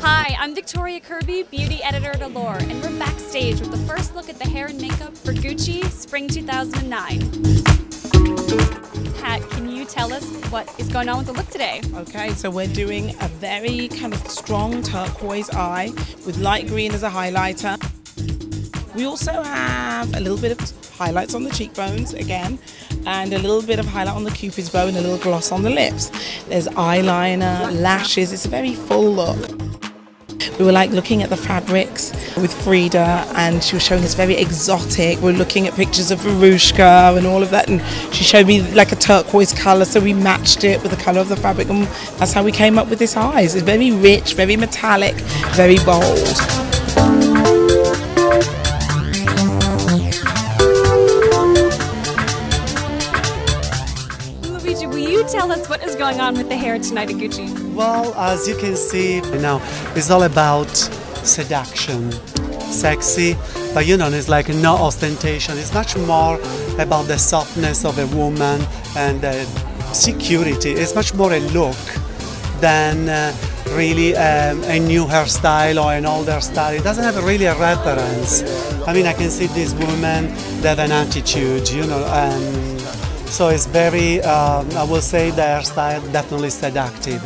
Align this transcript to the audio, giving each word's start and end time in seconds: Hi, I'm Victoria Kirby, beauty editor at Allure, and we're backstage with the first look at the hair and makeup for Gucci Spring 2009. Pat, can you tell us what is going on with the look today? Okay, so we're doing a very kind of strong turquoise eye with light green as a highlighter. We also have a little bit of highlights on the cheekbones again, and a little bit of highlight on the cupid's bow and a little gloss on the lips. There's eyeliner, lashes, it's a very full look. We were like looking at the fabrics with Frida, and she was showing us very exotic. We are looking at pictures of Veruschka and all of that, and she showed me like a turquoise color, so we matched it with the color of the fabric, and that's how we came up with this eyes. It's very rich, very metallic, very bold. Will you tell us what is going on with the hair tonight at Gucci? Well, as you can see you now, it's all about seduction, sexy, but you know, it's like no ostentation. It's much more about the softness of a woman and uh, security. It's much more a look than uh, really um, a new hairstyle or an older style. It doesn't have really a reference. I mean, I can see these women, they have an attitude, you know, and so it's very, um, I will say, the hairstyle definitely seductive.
Hi, 0.00 0.36
I'm 0.40 0.54
Victoria 0.54 1.00
Kirby, 1.00 1.44
beauty 1.44 1.82
editor 1.82 2.10
at 2.10 2.22
Allure, 2.22 2.58
and 2.58 2.82
we're 2.82 2.98
backstage 2.98 3.60
with 3.60 3.70
the 3.70 3.78
first 3.78 4.14
look 4.14 4.28
at 4.28 4.38
the 4.38 4.48
hair 4.48 4.66
and 4.66 4.80
makeup 4.80 5.16
for 5.16 5.32
Gucci 5.32 5.84
Spring 5.90 6.28
2009. 6.28 7.20
Pat, 9.20 9.48
can 9.50 9.70
you 9.70 9.84
tell 9.84 10.12
us 10.12 10.24
what 10.50 10.68
is 10.78 10.88
going 10.88 11.08
on 11.08 11.18
with 11.18 11.26
the 11.26 11.32
look 11.32 11.48
today? 11.50 11.80
Okay, 11.94 12.30
so 12.30 12.50
we're 12.50 12.66
doing 12.66 13.14
a 13.20 13.28
very 13.28 13.88
kind 13.88 14.12
of 14.14 14.26
strong 14.28 14.82
turquoise 14.82 15.50
eye 15.50 15.92
with 16.24 16.38
light 16.38 16.66
green 16.66 16.92
as 16.92 17.02
a 17.02 17.10
highlighter. 17.10 17.76
We 18.94 19.04
also 19.04 19.42
have 19.42 20.14
a 20.14 20.20
little 20.20 20.38
bit 20.38 20.52
of 20.52 20.85
highlights 20.96 21.34
on 21.34 21.44
the 21.44 21.50
cheekbones 21.50 22.14
again, 22.14 22.58
and 23.06 23.32
a 23.32 23.38
little 23.38 23.62
bit 23.62 23.78
of 23.78 23.86
highlight 23.86 24.16
on 24.16 24.24
the 24.24 24.30
cupid's 24.30 24.70
bow 24.70 24.86
and 24.86 24.96
a 24.96 25.00
little 25.00 25.18
gloss 25.18 25.52
on 25.52 25.62
the 25.62 25.70
lips. 25.70 26.10
There's 26.48 26.68
eyeliner, 26.68 27.80
lashes, 27.80 28.32
it's 28.32 28.46
a 28.46 28.48
very 28.48 28.74
full 28.74 29.12
look. 29.12 29.50
We 30.58 30.64
were 30.64 30.72
like 30.72 30.90
looking 30.90 31.22
at 31.22 31.28
the 31.28 31.36
fabrics 31.36 32.12
with 32.38 32.52
Frida, 32.64 33.26
and 33.34 33.62
she 33.62 33.76
was 33.76 33.82
showing 33.82 34.02
us 34.04 34.14
very 34.14 34.36
exotic. 34.36 35.20
We 35.20 35.32
are 35.32 35.36
looking 35.36 35.66
at 35.66 35.74
pictures 35.74 36.10
of 36.10 36.18
Veruschka 36.20 37.16
and 37.16 37.26
all 37.26 37.42
of 37.42 37.50
that, 37.50 37.68
and 37.68 37.82
she 38.14 38.24
showed 38.24 38.46
me 38.46 38.62
like 38.72 38.90
a 38.90 38.96
turquoise 38.96 39.52
color, 39.52 39.84
so 39.84 40.00
we 40.00 40.14
matched 40.14 40.64
it 40.64 40.82
with 40.82 40.92
the 40.92 41.02
color 41.02 41.20
of 41.20 41.28
the 41.28 41.36
fabric, 41.36 41.68
and 41.68 41.86
that's 42.18 42.32
how 42.32 42.42
we 42.42 42.52
came 42.52 42.78
up 42.78 42.88
with 42.88 42.98
this 42.98 43.16
eyes. 43.18 43.54
It's 43.54 43.64
very 43.64 43.90
rich, 43.90 44.32
very 44.32 44.56
metallic, 44.56 45.14
very 45.54 45.78
bold. 45.84 46.36
Will 54.96 55.10
you 55.10 55.28
tell 55.28 55.52
us 55.52 55.68
what 55.68 55.82
is 55.84 55.94
going 55.94 56.20
on 56.20 56.34
with 56.34 56.48
the 56.48 56.56
hair 56.56 56.78
tonight 56.78 57.10
at 57.10 57.16
Gucci? 57.16 57.46
Well, 57.74 58.14
as 58.14 58.48
you 58.48 58.56
can 58.56 58.74
see 58.76 59.16
you 59.16 59.38
now, 59.38 59.60
it's 59.94 60.10
all 60.10 60.22
about 60.22 60.74
seduction, 61.22 62.10
sexy, 62.70 63.36
but 63.74 63.86
you 63.86 63.98
know, 63.98 64.08
it's 64.08 64.30
like 64.30 64.48
no 64.48 64.74
ostentation. 64.74 65.58
It's 65.58 65.74
much 65.74 65.98
more 65.98 66.36
about 66.78 67.08
the 67.08 67.18
softness 67.18 67.84
of 67.84 67.98
a 67.98 68.06
woman 68.16 68.62
and 68.96 69.22
uh, 69.22 69.44
security. 69.92 70.70
It's 70.70 70.94
much 70.94 71.12
more 71.12 71.34
a 71.34 71.40
look 71.50 71.76
than 72.60 73.10
uh, 73.10 73.36
really 73.76 74.16
um, 74.16 74.62
a 74.64 74.78
new 74.78 75.04
hairstyle 75.04 75.84
or 75.84 75.92
an 75.92 76.06
older 76.06 76.40
style. 76.40 76.72
It 76.72 76.84
doesn't 76.84 77.04
have 77.04 77.22
really 77.22 77.44
a 77.44 77.58
reference. 77.58 78.42
I 78.88 78.94
mean, 78.94 79.04
I 79.04 79.12
can 79.12 79.28
see 79.28 79.46
these 79.48 79.74
women, 79.74 80.34
they 80.62 80.70
have 80.70 80.78
an 80.78 80.92
attitude, 80.92 81.68
you 81.68 81.86
know, 81.86 82.02
and 82.06 83.05
so 83.26 83.48
it's 83.48 83.66
very, 83.66 84.20
um, 84.22 84.70
I 84.72 84.84
will 84.84 85.00
say, 85.00 85.30
the 85.30 85.42
hairstyle 85.42 86.00
definitely 86.12 86.50
seductive. 86.50 87.22